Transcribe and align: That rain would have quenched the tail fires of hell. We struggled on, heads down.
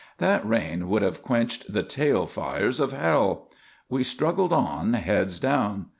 That 0.17 0.43
rain 0.43 0.89
would 0.89 1.03
have 1.03 1.21
quenched 1.21 1.73
the 1.73 1.83
tail 1.83 2.25
fires 2.25 2.79
of 2.79 2.91
hell. 2.91 3.51
We 3.87 4.03
struggled 4.03 4.51
on, 4.51 4.93
heads 4.93 5.39
down. 5.39 5.89